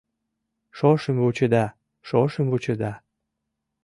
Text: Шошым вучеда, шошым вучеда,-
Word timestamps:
Шошым 0.77 1.17
вучеда, 1.23 1.65
шошым 2.07 2.45
вучеда,- 2.51 2.91